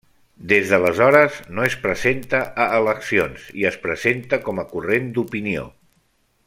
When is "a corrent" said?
4.65-5.13